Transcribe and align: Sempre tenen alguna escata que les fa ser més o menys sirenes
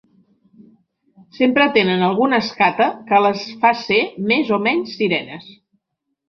Sempre 1.39 1.67
tenen 1.75 2.01
alguna 2.07 2.39
escata 2.45 2.87
que 3.11 3.19
les 3.27 3.45
fa 3.67 3.73
ser 3.83 4.01
més 4.33 4.51
o 4.59 4.61
menys 4.71 4.97
sirenes 5.03 5.47